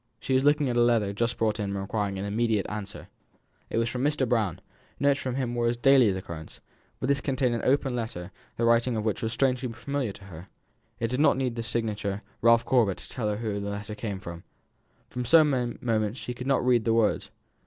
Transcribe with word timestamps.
She 0.19 0.33
was 0.33 0.43
looking 0.43 0.67
at 0.67 0.75
a 0.75 0.81
letter 0.81 1.13
just 1.13 1.37
brought 1.37 1.59
in 1.59 1.65
and 1.69 1.77
requiring 1.79 2.17
an 2.17 2.25
immediate 2.25 2.65
answer. 2.67 3.07
It 3.69 3.77
was 3.77 3.87
from 3.87 4.03
Mr. 4.03 4.27
Brown. 4.27 4.59
Notes 4.99 5.19
from 5.19 5.35
him 5.35 5.53
were 5.53 5.67
of 5.67 5.79
daily 5.83 6.09
occurrence, 6.09 6.59
but 6.99 7.07
this 7.07 7.21
contained 7.21 7.53
an 7.53 7.61
open 7.63 7.95
letter 7.95 8.31
the 8.57 8.65
writing 8.65 8.97
of 8.97 9.05
which 9.05 9.21
was 9.21 9.31
strangely 9.31 9.71
familiar 9.71 10.13
to 10.13 10.23
her 10.23 10.47
it 10.99 11.09
did 11.09 11.19
not 11.19 11.37
need 11.37 11.55
the 11.55 11.61
signature 11.61 12.23
"Ralph 12.41 12.65
Corbet," 12.65 12.97
to 12.97 13.09
tell 13.09 13.27
her 13.29 13.37
whom 13.37 13.63
the 13.63 13.69
letter 13.69 13.93
came 13.93 14.19
from. 14.19 14.43
For 15.07 15.23
some 15.23 15.77
moments 15.81 16.19
she 16.19 16.33
could 16.33 16.47
not 16.47 16.65
read 16.65 16.83
the 16.83 16.95
words. 16.95 17.29